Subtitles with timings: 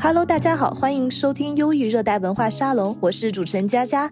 [0.00, 4.10] Hello，大家好，欢迎收听忧郁热带文化沙龙，我是主持人佳佳。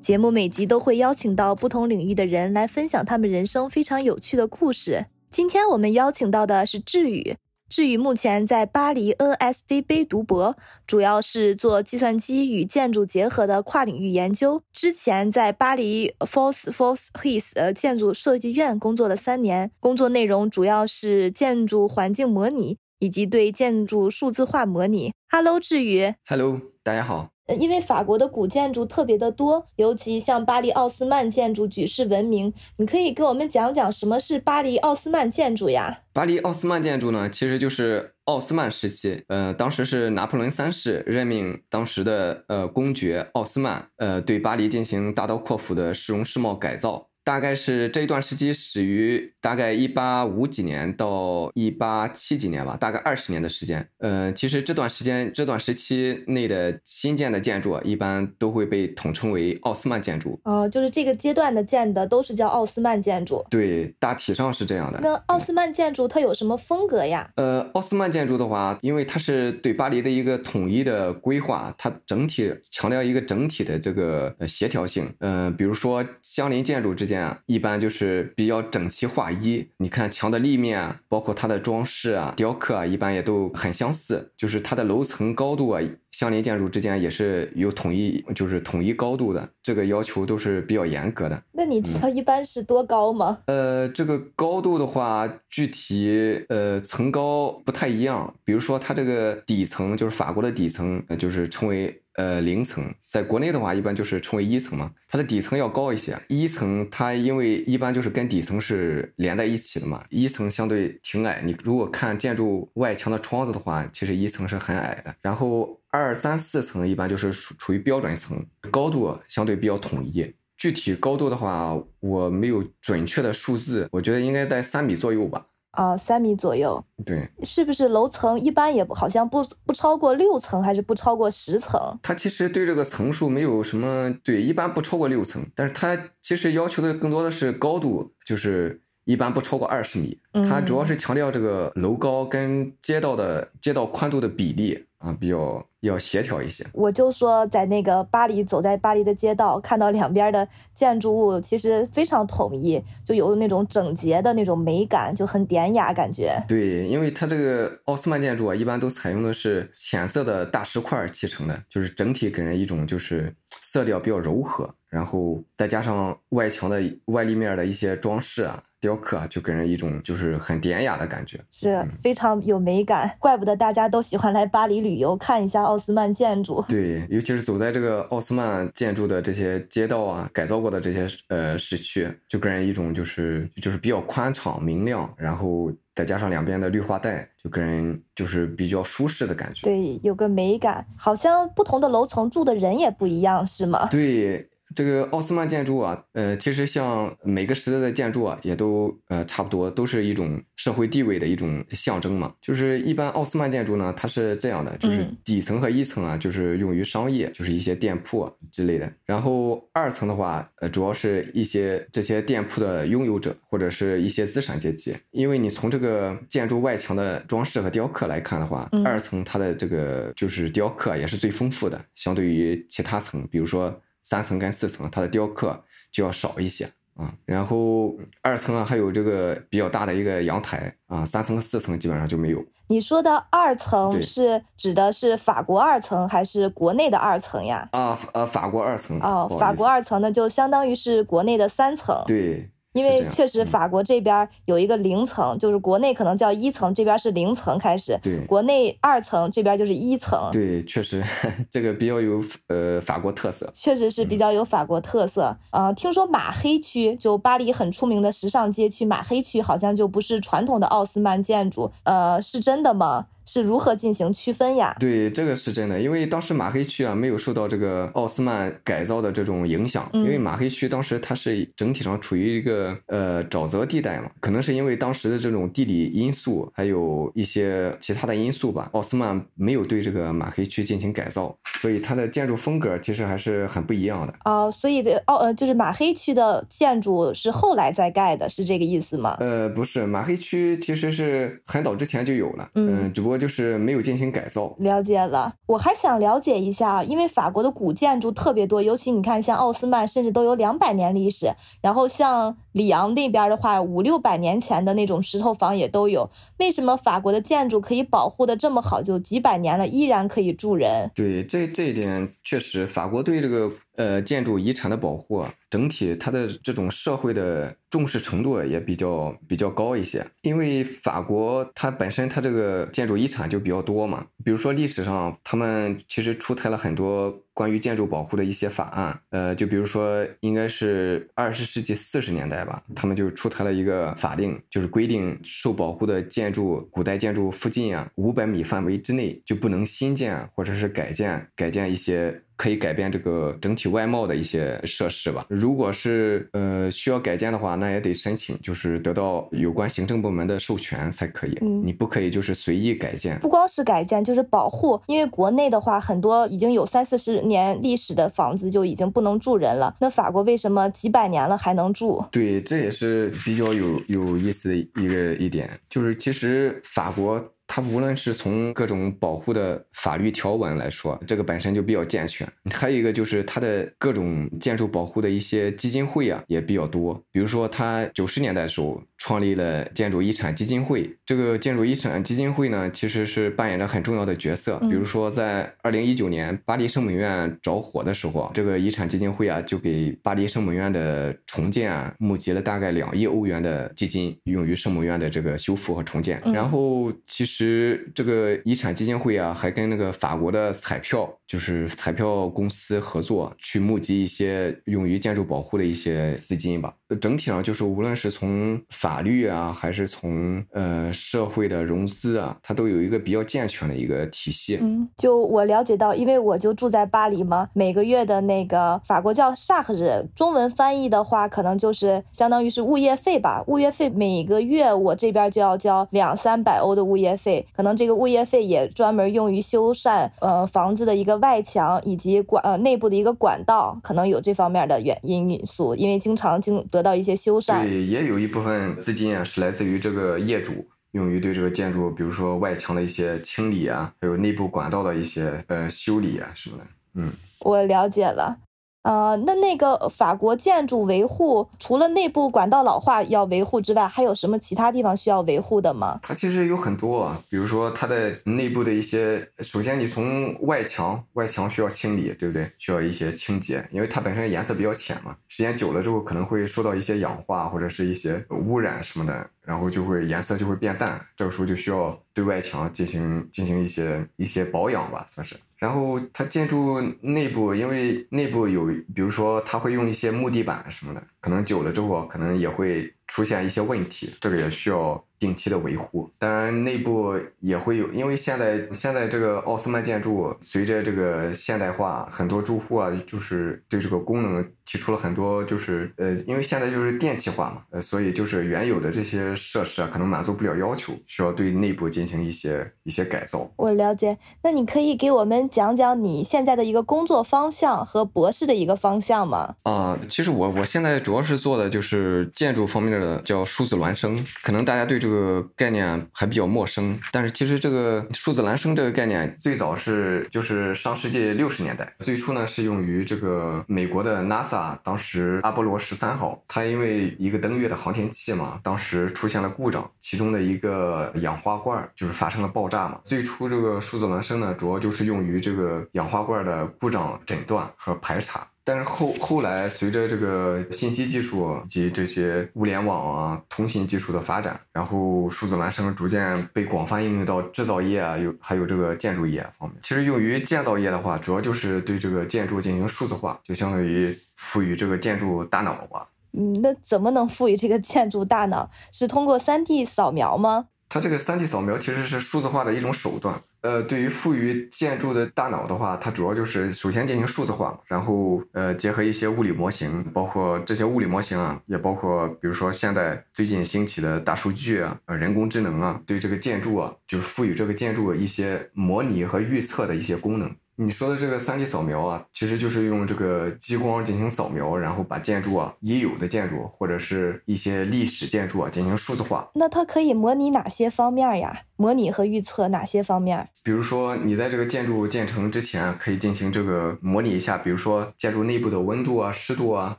[0.00, 5.06] 节目每集都会邀请到不同领域的人来分享他们人生非常有趣的故事。
[5.30, 7.36] 今天我们邀请到的是志宇。
[7.74, 14.62] 志宇目前在巴黎 NSDB 读博，主要是做计算机与建筑结合的跨领域研究。
[14.72, 25.12] 之前在巴黎 Force Force His 呃建筑设计院工作了三年，工作内容主要是建筑环境模拟以及对建筑数字化模拟。
[25.30, 26.14] Hello，志宇。
[26.26, 27.28] Hello，大家好。
[27.58, 32.50] 因为法国的古建筑特别的多，尤其像巴黎奥斯曼建筑举世闻名。
[32.78, 36.00] 你可以给我们讲讲什么是巴黎奥斯曼建筑呀？
[36.14, 47.06] 巴黎奥斯曼建筑呢，其实就是奥斯曼时期，呃，当时是拿破仑三世任命当时的呃公爵奥斯曼，呃，对巴黎进行大刀阔斧的市容市貌改造。
[47.24, 53.88] 大概是这一段时期始于大概一八五几年到一八七几年吧，大概二十年的时间。
[53.98, 60.38] 呃，其实这段时间这段时期内的新建的建筑，一般都会被统称为奥斯曼建筑。
[60.44, 63.42] 哦，就是这个阶段的建的都是叫奥斯曼建筑。
[63.48, 65.00] 对，大体上是这样的。
[65.00, 67.30] 那奥斯曼建筑它有什么风格呀？
[67.36, 75.10] 呃，奥斯曼建筑的话，因为它是对巴黎的一个统一的规划，它整体强调一个整体的这个协调性。
[75.20, 77.13] 嗯，比如说相邻建筑之间。
[77.46, 84.32] 一般就是比较整齐划一，你看墙的立面，包括它的装饰啊、雕刻啊，一般也都很相似。
[84.36, 85.80] 就是它的楼层高度啊，
[86.14, 91.42] 相邻建筑之间也是有统一，就是统一高度的，这个要求都是比较严格的。
[91.50, 93.40] 那你知道一般是多高吗？
[93.46, 98.32] 呃，这个高度的话，具体呃层高不太一样。
[98.44, 102.00] 比如说它这个底层，就是法国的底层，就是称为。
[102.16, 104.92] 呃，零层在国内的话，一般就是称为一层嘛。
[105.08, 106.16] 它的底层要高一些。
[106.28, 111.42] 一层它因为一般就是跟底层是连在一起的嘛，一层相对挺矮。
[111.44, 115.12] 你如果看建筑外墙的窗子的话，其实一层是很矮的。
[115.22, 120.34] 然后二三四层一般就是处处于标准层，高度相对比较统一。
[120.58, 125.46] 具体高度的话，我没有准确的数字，我觉得应该在三米左右吧。
[125.70, 131.96] 啊，三米左右，对，是不是楼层一般也好像不不超过六层，还是不超过十层？
[132.02, 140.18] 它其实对这个层数没有什么，对，一般不超过六层，但是它其实要求的更多的是高度，就是一般不超过二十米。
[140.48, 145.64] 它主要是强调这个楼高跟街道的街道宽度的比例啊，比较。
[145.84, 156.42] 要协调一些，我就说在那个巴黎，走在巴黎的街道，看到两边的建筑物其实非常统一，就有那种整洁的那种美感，就很典雅感觉。
[156.48, 168.62] 对，因为它这个奥斯曼建筑啊，一般都采用的是浅色的大石块砌成的，就是整体给人一种就是色调比较柔和，然后再加上外墙的外立面的一些装饰啊。
[168.80, 173.10] 雕刻啊，就给人一种就是很典雅的感觉，是非常有美感。
[173.18, 176.62] 怪不得大家都喜欢来巴黎旅游，看一下奥斯曼建筑。
[176.68, 189.62] 对，尤其是走在这个奥斯曼建筑的这些街道啊，改造过的这些呃市区，就给人一种就是就是比较宽敞明亮，然后再加上两边的绿化带，就给人就是比较舒适的感觉。
[189.62, 193.88] 对，有个美感，好像不同的楼层住的人也不一样，是吗？
[193.90, 194.46] 对。
[194.74, 202.34] 这个奥斯曼建筑啊，呃，其实像每个时代的建筑啊，也都呃差不多，都是一种社会地位的一种象征嘛。
[202.40, 208.92] 就是一般奥斯曼建筑呢，它是这样的，就是底层和一层啊，就是用于商业，就是一些店铺之类的。
[209.04, 214.94] 然后二层的话，呃，主要是一些这些店铺的拥有者或者是一些资产阶级。
[215.12, 223.80] 因为你从这个建筑外墙的装饰和雕刻来看的话，二层它的这个就是雕刻也是最丰富的，相对于其他层，比如说。
[224.04, 227.12] 三层跟四层，它的雕刻就要少一些啊。
[227.24, 231.04] 然后二层啊，还有这个比较大的一个阳台啊。
[231.04, 232.40] 三层和四层基本上就没有。
[232.68, 237.68] 你说的二层是指的是法国二层还是国内的二层呀？
[237.72, 239.00] 啊呃，法国二层。
[239.00, 242.00] 哦，法国二层呢，就相当于是国内的三层。
[242.06, 242.48] 对。
[242.74, 247.96] 因为确实，法国这边有一个零层，就是国内可能叫一层，这边是零层开始。
[248.02, 250.28] 对，国内二层，这边就是一层。
[250.32, 251.02] 对，确实
[251.50, 253.50] 这个比较有呃法国特色。
[253.54, 255.72] 确实是比较有法国特色呃！
[255.74, 263.06] 听说马黑区就巴黎很出名的时尚街区马黑区，好像就不是传统的奥斯曼建筑，呃，是真的吗？
[263.24, 264.76] 是如何进行区分呀？
[264.78, 284.14] 对，这个是真的，因为当时马黑区啊没有受到这个奥斯曼改造的这种影响，因为马黑区当时它是整体上处于一个呃沼泽地带嘛，可能是因为当时的这种地理因素，还有一些其他的因素吧，奥斯曼没有对这个马黑区进行改造，所以它的建筑风格其实还是很不一样的。
[284.24, 289.16] 哦，所以的奥呃就是马黑区的建筑是后来再盖的，是这个意思吗？
[289.20, 294.54] 呃，不是，马黑区其实是很早之前就有了，嗯，只不过就是没有进行改造。
[294.58, 301.32] 了解了，我还想了解一下，因为法国的古建筑特别多，尤其你看像奥斯曼，甚至都有两百年历史。
[301.60, 306.08] 然后像里昂那边的话，五六百年前的那种石头房也都有。
[306.38, 310.90] 为什么法国的建筑可以保护的这么好，就几百年了依然可以住人？
[310.94, 313.52] 对，这这一点确实，法国对这个。
[313.76, 320.06] 呃，建筑遗产的保护，整体它的这种社会的重视程度也比较比较高一些。
[320.22, 327.23] 因为法国它本身它这个建筑遗产就比较多嘛，比如说历史上他们其实出台了很多。
[327.34, 345.26] 关于建筑保护的一些法案，呃，就比如说，应该是二十世纪四十年代吧，他们就出台了一个法令，就是规定受保护的建筑，古代建筑附近啊，五百米范围之内就不能新建或者是改建改建一些可以改变这个整体外貌的一些设施吧。
[345.28, 351.36] 如果是呃需要改建的话，那也得申请，就是得到有关行政部门的授权才可以。
[351.40, 353.18] 嗯，你不可以就是随意改建。
[353.18, 357.23] 不光是改建，就是保护，因为国内的话很多已经有三四十。
[357.24, 362.04] 年历史的房子就已经不能住人了，那法国为什么几百年了还能住？
[362.10, 367.22] 对，这也是比较有有意思的一个一点，就是其实法国。
[367.46, 372.26] 它无论是从各种保护的法律条文来说，这个本身就比较健全。
[372.50, 376.98] 还有一个就是它的各种建筑保护的一些基金会啊，也比较多。
[377.12, 380.90] 比如说，它九十年代的时候创立了建筑遗产基金会。
[381.04, 384.58] 这个建筑遗产基金会呢，其实是扮演着很重要的角色。
[384.60, 396.22] 比如说，在二零一九年巴黎圣母院着火的时候，这个遗产基金会啊，就给巴黎圣母院的重建啊，募集了大概两亿欧元的基金，用于圣母院的这个修复和重建。
[396.32, 397.34] 然后，其实。
[397.34, 406.72] 其实这个遗产基金会啊，还跟那个法国的彩票，就是彩票公司合作，去募集一些用于建筑保护的一些资金吧。
[407.00, 414.56] 整体上就是，无论是从法法律啊，还是从呃社会的融资啊，它都有一个比较健全的一个体系。
[414.62, 423.42] 嗯，就我了解到，因为我就住在巴黎嘛，每个月的那个法国叫萨赫日，中文翻译的话，可能就是相当于是物业费吧。
[423.48, 436.84] 物业费每个月我这边就要交两三百欧的物业费，可能这个物业费也专门用于修缮呃房子的一个外墙以及管呃内部的一个管道，可能有这方面的原因因素，因为经常经得。
[436.84, 446.66] 到一些修缮，对，也有一部分资金啊是来自于这个业主，用于对这个建筑，比如说外墙的一些清理啊，还有内部管道的一些呃修理啊什么的。
[446.92, 447.10] 嗯，
[447.40, 448.36] 我了解了。
[448.84, 455.98] 呃，那那个法国建筑维护，除了内部管道老化要维护之外，还有什么其他地方需要维护的吗？
[456.02, 462.52] 它其实有很多啊，比如说它的内部的一些，首先你从外墙，外墙需要清理，对不对？
[462.58, 469.26] 需要一些清洁，因为它本身颜色比较浅嘛，时间久了之后可能会受到一些氧化或者是一些污染什么的。
[469.44, 475.36] 然后就会颜色就会变淡，这个时候就需要对外墙进行进行一些一些保养吧，算是。
[475.58, 485.04] 然后它建筑内部，因为内部有，比如说它会用一些木地板什么的，可能久了之后可能也会出现一些问题，这个也需要。
[485.16, 503.50] 定期的维护，当然内部也会有，因为现在现在这个奥斯曼建筑随着这个现代化，很多住户啊，就是对这个功能提出了很多，就是呃，因为现在就是电气化嘛，呃，所以就是原有的这些设施啊，可能满足不了要求，需要对内部进行一些一些改造。
[503.56, 509.54] 我了解，那你可以给我们讲讲你现在的一个工作方向和博士的一个方向吗？
[509.62, 515.14] 啊，其实我我现在主要是做的就是建筑方面的，叫数字孪生，可能大家对这个。
[515.14, 532.98] 这个概念还比较陌生，但是其实这个数字孪生这个概念最早是就是上世纪六十年代，最初呢是用于这个美国的 NASA，当时阿波罗十三号，它因为一个登月的航天器嘛，当时出现了故障，其中的一个氧化罐就是发生了爆炸嘛。
[533.04, 538.44] 最初这个数字孪生呢，主要就是用于这个氧化罐的故障诊断和排查。
[538.66, 549.78] 但是后后来随着这个信息技术以及这些物联网啊、通信技术的发展，然后数字孪生逐渐被广泛应用到制造业啊，有还有这个建筑业方面。
[549.82, 556.08] 其实用于建造业的话，主要就是对这个建筑进行数字化，就相当于赋予这个建筑大脑吧。
[556.32, 558.70] 嗯，那怎么能赋予这个建筑大脑？
[558.90, 560.68] 是通过 3D 扫描吗？
[560.94, 563.42] 它这个 3D 扫描其实是数字化的一种手段。
[563.62, 580.48] 呃，对于赋予建筑的大脑的话，它主要就是首先进行数字化，然后呃结合一些物理模型，包括这些物理模型啊，也包括比如说现在最近兴起的大数据啊、呃人工智能啊，对这个建筑啊，就是赋予这个建筑一些模拟和预测的一些功能。
[580.76, 589.48] 你说的这个 3D 扫描啊，其实就是用这个激光进行扫描，然后把建筑啊已有的建筑或者是一些历史建筑啊进行数字化。
[589.54, 591.62] 那它可以模拟哪些方面呀？
[591.76, 593.48] 模拟和预测哪些方面？
[593.64, 599.96] 比如说，你在这个建筑建成之前，可以进行这个模拟一下，比如说建筑内部的温度啊、湿度啊，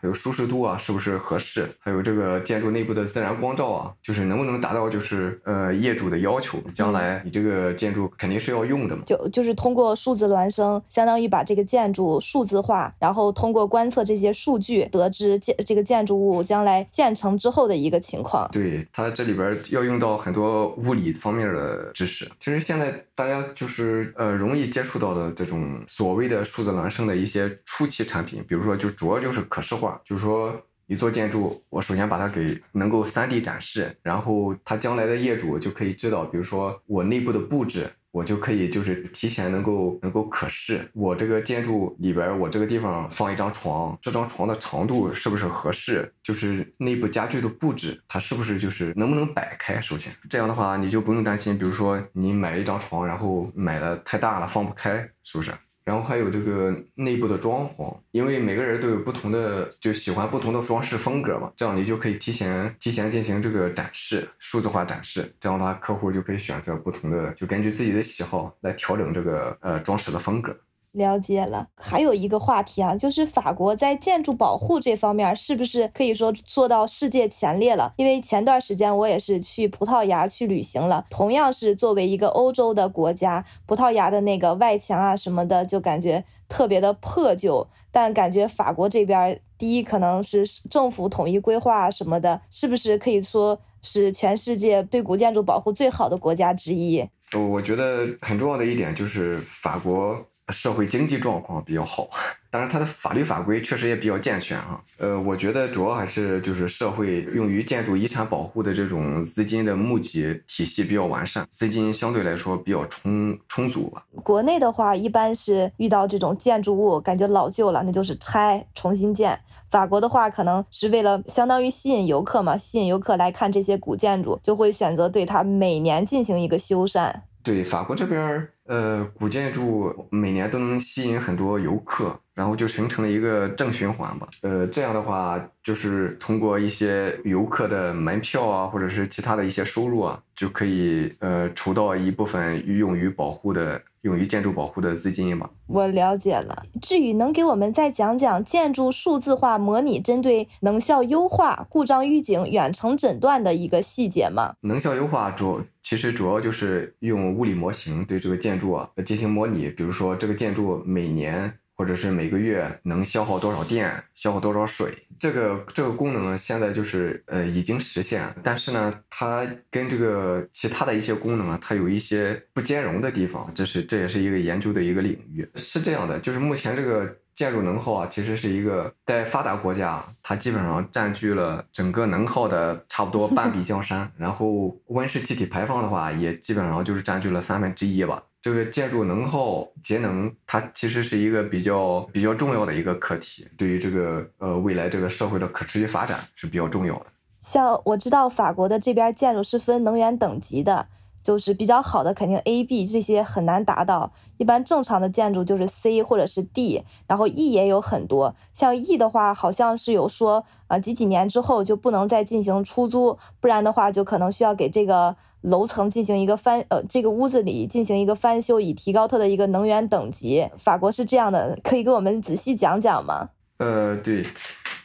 [0.01, 1.69] 还有舒适度啊，是不是合适？
[1.79, 6.57] 还有这个建筑内部的自然光照啊，就是能不能达到就是呃业主的要求？
[6.73, 9.03] 将来你这个建筑肯定是要用的嘛。
[9.05, 18.49] 就就是通过数字孪生，相当于把这个建筑数字化，然后通过观测这些数据，得知建这个建筑物将来建成之后的一个情况。
[18.51, 21.91] 对，它这里边要用到很多物理方面的。
[21.93, 30.53] 知识其实现在大家就是呃容易接触到的这种所谓的数字孪生的一些初期产品，比如说就主要就是可视化，就是说
[30.87, 37.89] 一座建筑，我首先把它给能够三 D 展示，然后它将来的业主就可以知道，比如说我内部的布置。
[38.15, 46.09] 我就可以就是提前能够能够可视我这个建筑里边，我这个地方放一张床，这张床的长度是不是合适？
[46.23, 49.81] 就是内部家具的布置，它是不是就是能不能摆开？
[49.81, 55.51] 首先这样的话，你就不用担心，比如说你买一张床，然后买的太大了放不开，是不是？
[55.85, 61.51] 然后还有这个内部的装潢，因为每个人都有不同的，就喜欢不同的装饰风格嘛。
[61.55, 65.31] 这样你就可以提前提前进行这个展示，数字化展示。
[65.39, 70.57] 这样的话，客户就可以选择不同的，就根据自己的喜好来调整这个呃装饰的风格。
[70.95, 77.93] 了解了，还有一个话题啊，就是法国在建筑保护这方面是不是可以说做到世界前列了？
[77.97, 87.67] 因为前段时间我也是去葡萄牙去旅行了，同样是作为一个欧洲的国家，葡萄牙的那个外墙啊什么的，就感觉特别的破旧。
[87.91, 97.05] 但感觉法国这边，第一可能是政府统一规划什么的，是不是可以说是全世界对古建筑保护最好的国家之一？
[97.33, 100.25] 我觉得很重要的一点就是法国。
[100.49, 102.07] 社会经济状况比较好，
[102.51, 104.79] 当然它的法律法规确实也比较健全啊。
[104.99, 114.05] 呃，我觉得主要还是就是社会用于建筑遗产保护的这种资金的募集体系比较完善，资金相对来说比较充充足吧。
[114.23, 119.39] 国内的话，一般是遇到这种建筑物感觉老旧了，那就是拆重新建。
[119.71, 127.11] 法国的话，可能是为了相当于吸引游客嘛，吸引游客来看这些古建筑，就会选择对它每年进行一个修缮。
[127.43, 134.27] 对法国这边，呃，古建筑每年都能吸引很多游客，然后就形成了一个正循环吧。
[134.41, 143.81] 呃，这样的话，就是通过一些游客的门票啊，或者是其他的一些收入啊，就可以呃筹到一部分用于保护的。
[144.05, 146.63] 用于建筑保护的资金嘛，我了解了。
[146.79, 154.53] 至于能给我们再讲讲建筑数字化模拟针对能效优化、故障预警、远程诊断的一个细节吗？
[154.61, 161.51] 能效优化主其实主要就是用物理模型对这个建筑啊进行模拟，比如说这个建筑每年。
[161.75, 175.47] 或者是每个月能消耗多少电，消耗多少水，这个这个功能现在就是呃已经实现，但是呢，它跟这个其他的一些功能啊，它有一些不兼容的地方，这是这也是一个研究的一个领域。
[175.55, 188.23] 是这样的，就是目前这个建筑能耗啊，其实是一个在发达国家，它基本上占据了整个能耗的差不多半 壁江山，然后温室气体排放的话，也基本上就是占据了三分之一吧。
[188.45, 197.07] 这个建筑能耗节能，它其实是一个比较比较重要的一个课题，对于这个呃未来这个社会的可持续发展是比较重要的。
[197.39, 200.87] 像我知道法国的这边建筑是分能源等级的。
[201.25, 204.13] 就是比较好的，肯定 A、B 这些很难达到。
[204.37, 208.35] 一般正常的建筑就是 C 或者是 D，然后 E 也有很多。
[208.53, 220.47] 像 E 的话，好像是有说，啊几几年之后就不能再进行出租，不然的话就可能需要给这个楼层进行一个翻，呃，这个屋子里进行一个翻修，以提高它的一个能源等级。
[220.59, 223.29] 法国是这样的，可以给我们仔细讲讲吗？
[223.57, 224.23] 呃，对，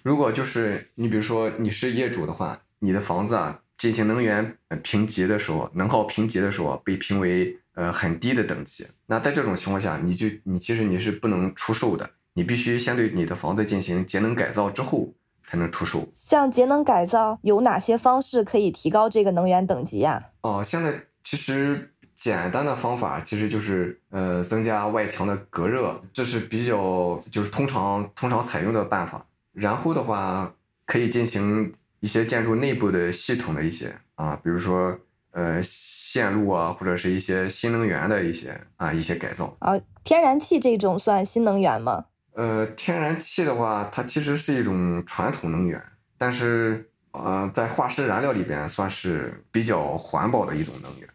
[0.03, 3.61] 如果就是你比如说你是业主的话，你的房子啊。
[3.81, 8.87] 进行能源评级的时候，能耗评级的时候被评为呃很低的等级。
[9.07, 15.15] 那在这种情况下，你就你其实你是不能出售的，你必须先对你的房子进行节能改造之后
[15.47, 16.07] 才能出售。
[16.13, 20.27] 像节能改造有哪些方式可以提高这个能源等级呀？
[20.43, 29.25] 哦，现在其实简单的方法其实就是呃增加外墙的隔热，这是比较就是通常通常采用的办法。
[29.55, 31.73] 然后的话可以进行。
[32.00, 34.99] 一些建筑内部的系统的一些啊，比如说
[35.33, 39.57] 呃线路啊，或者是一些新能源的一些啊一些改造。
[39.61, 42.07] 啊，天然气这种算新能源吗？
[42.35, 45.83] 呃，天然气的话，它其实是一种传统能源，
[46.16, 51.09] 但是呃，在化石燃料里边算是比较环保的一种能源。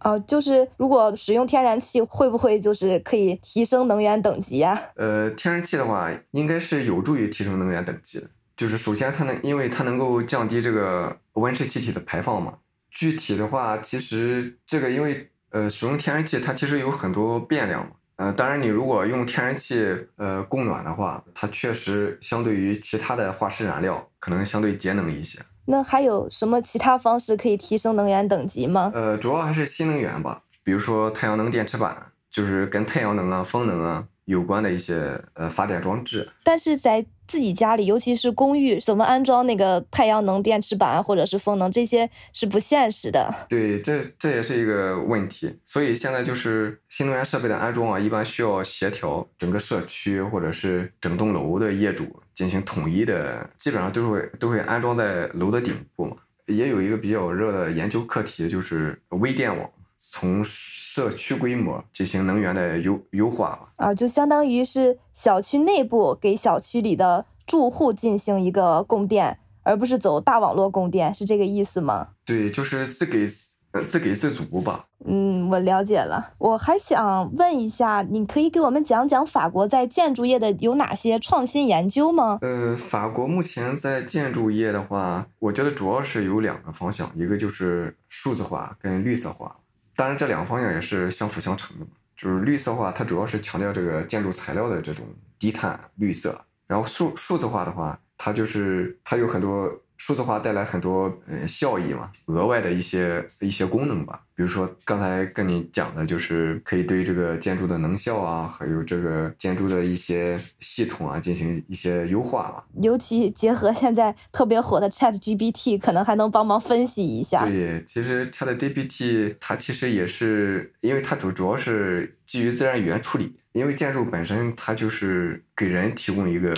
[0.00, 4.80] 哦，就是如果使用天然气，会不会就是可以提升能源等级呀？
[4.96, 8.28] 呃，天然气的话，应该是有助于提升能源等级的。
[8.56, 12.54] 就是首先它能，因为它能够降低这个温室气体的排放嘛。
[12.90, 17.92] 具体的话，其实这个因为呃，使用天然气它其实有很多变量嘛。
[18.16, 19.84] 呃，当然你如果用天然气
[20.16, 25.40] 呃供暖的话，它确实相对于其他的化石燃料可能相对节能一些。
[25.64, 28.92] 那还有什么其他方式可以提升能源等级吗？
[28.94, 31.96] 呃，主要还是新能源吧，比如说太阳能电池板，
[32.30, 36.28] 就是跟太阳能啊、风能啊有关的一些呃发电装置。
[36.44, 43.34] 但是在自己家里，尤其是公寓，怎么安装那个太阳能电池板或者是风能，这些是不现实的。
[43.48, 45.54] 对，这这也是一个问题。
[45.64, 52.04] 所以现在就是新能源设备的安装啊，一般需要协调整个社区或者是整栋楼的业主。
[52.34, 56.16] 进行统一的，基本上都会都会安装在楼的顶部嘛。
[56.46, 59.70] 也有一个比较热的研究课题，就是微电网，
[60.04, 72.08] 从社区规模进行能源的优优化啊，就相当于是小区内部给小区里的住户进行一个供电，而不是走大网络供电，是这个意思吗？
[72.24, 73.26] 对，就是自给。
[73.74, 74.84] 呃，自给自足吧。
[75.06, 76.34] 嗯，我了解了。
[76.36, 82.38] 我还想问一下，你可以给我们讲讲法国在建筑业的有哪些创新研究吗？
[82.42, 89.56] 呃，法国目前在建筑业的话，我觉得主要是有两个方向，一个就是数字化跟绿色化。
[90.02, 91.86] 当然，这两个方向也是相辅相成的。
[92.16, 95.06] 就是绿色化，它主要是强调这个建筑材料的这种
[95.38, 99.72] 低碳绿色，然后数数字化的话，它就是它有很多。
[100.04, 112.64] 数字化带来很多呃效益嘛，额外的一些一些功能吧，比如说刚才跟你讲的，就是可以对这个建筑的能效啊，还有这个建筑的一些系统啊进行一些优化嘛。
[112.82, 117.46] 尤其结合现在特别火的 Chat GPT，可能还能帮忙分析一下。
[117.46, 126.52] 对，其实 Chat GPT 它其实也是，因为它主主要是基于自然语言处理，因为建筑本身它就是给人提供一个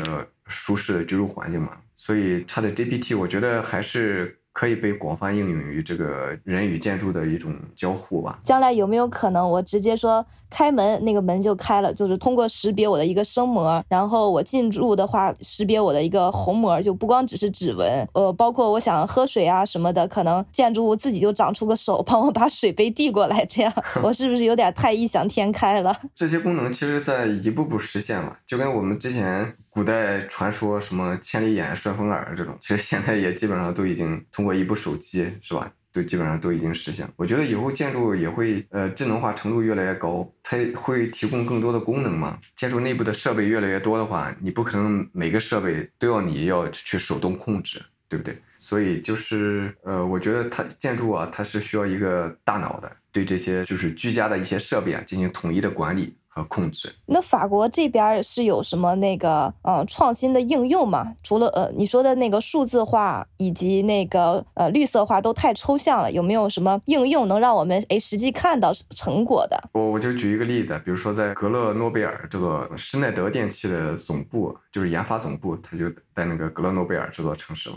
[0.46, 1.72] 舒适的居住环境嘛。
[1.94, 4.38] 所以它的 GPT，我觉得还是。
[4.54, 8.38] 可以被广泛应用于这个人与建筑的一种交互吧。
[8.44, 23.72] 将来有没有可能，我直接说开门，那个门就开了，就是通过识别我的一个声膜，然后我进入的话，识别我的一个虹膜，就不光只是指纹，呃，包括我想喝水啊什么的，可能建筑物自己就长出个手，帮我把水杯递过来，这样
[24.04, 25.92] 我是不是有点太异想天开了？
[26.14, 34.44] 这些功能其实在一步步实现了，就跟我们之前古代传说什么千里眼、顺风耳这种，其实现在也基本上都已经通。
[34.44, 37.08] 过一部手机是吧，都基本上都已经实现。
[37.16, 42.38] 我觉得以后建筑也会呃智能化程度越来越高，它会提供更多的功能嘛。
[42.54, 48.38] 建筑内部的设备越来越多的话，你不可能每个设备都要你要去手动控制，对不对？
[48.58, 56.14] 所以就是呃，我觉得它建筑啊，它是需要一个大脑的，对这些就是居家的一些设备啊进行统一的管理。
[56.34, 56.92] 和控制。
[57.06, 61.14] 那法国这边是有什么那个呃创新的应用吗？
[61.22, 69.62] 除了呃你说的那个数字化以及那个呃绿色化都太抽象了，有没有什么应用能让我们哎实际看到成果的？
[69.72, 77.76] 我我就举一个例子，比如说在格勒诺贝尔这座施耐德电器的总部，就是研发总部，它就在那个格勒诺贝尔这座城市嘛。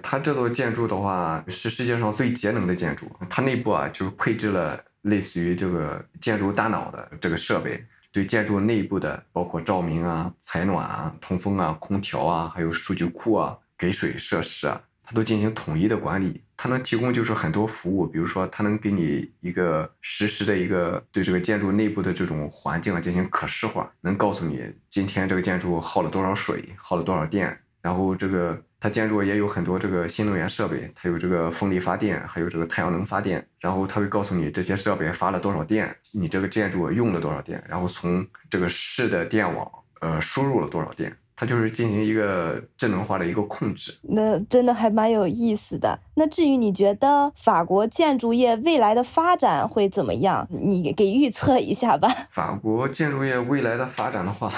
[0.00, 4.80] 它这座建筑的话是世界上最节能的建筑，它内部啊就配置了。
[5.02, 16.42] 类似于这个建筑大脑的这个设备，对建筑内部的包括照明啊、采暖啊、通风啊、空调啊，还有数据库啊、给水设施啊，它都进行统一的管理。
[16.56, 28.62] 它能提供就是很多服务，比如说它能给你一个实时的一个对这个建筑内部的这种环境啊进行可视化，能告诉你今天这个建筑耗了多少水，耗了多少电，然后这个。
[28.82, 33.46] 它建筑也有很多这个新能源设备，它有这个风力发电，还有这个太阳能发电。
[33.60, 43.94] 然后它会告诉你这些设备发了多少电，你这个建筑用了多少电，然后从这个市的电网呃输入了多少电，它就是进行一个智能化的一个控制。
[44.02, 45.96] 那真的还蛮有意思的。
[46.16, 50.48] 那至于你觉得法国建筑业未来的发展会怎么样？
[50.50, 52.12] 你给预测一下吧。
[52.30, 54.52] 法国建筑业未来的发展的话。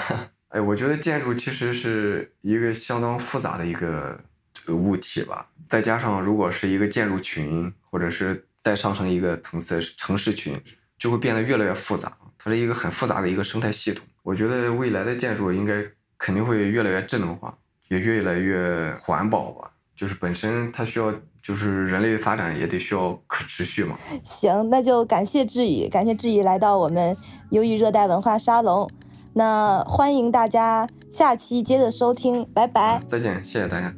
[0.55, 4.17] 哎，我觉得建筑其实是一个相当复杂的一个
[4.53, 10.57] 这个物体吧，再加上如果是一个建筑群，或者是再上升一个层次，城市群
[10.97, 12.17] 就会变得越来越复杂。
[12.37, 15.83] 它是一个很复杂的一个生态系统，我觉得未来的建筑应该
[16.17, 17.53] 肯定会越来越智能化，
[17.89, 19.69] 也越来越环保吧。
[19.93, 23.97] 就是本身它需要，就是人类发展也得需要可持续嘛。
[24.23, 27.13] 行，那就感谢志宇，感谢志宇来到我们
[27.49, 28.89] 优郁热带文化沙龙。
[29.35, 33.01] 那欢迎大家下期接着收听拜拜。
[33.05, 33.93] 再见谢谢大家。